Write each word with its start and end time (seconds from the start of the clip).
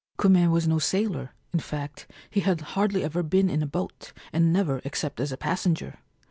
Kume 0.17 0.49
was 0.49 0.67
no 0.67 0.79
sailor; 0.79 1.29
in 1.53 1.59
fact, 1.59 2.09
he 2.31 2.39
had 2.39 2.61
hardly 2.73 3.03
ever 3.03 3.21
been 3.21 3.51
in 3.51 3.61
a 3.61 3.67
boat, 3.67 4.13
and 4.33 4.51
never 4.51 4.81
except 4.83 5.19
as 5.19 5.31
a 5.31 5.37
passenger. 5.37 5.99